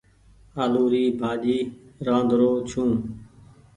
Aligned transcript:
آلو 0.63 0.83
ري 0.91 1.03
ڀآڃي 1.19 1.57
رآڌرو 2.05 2.51
ڇون۔ 2.69 2.91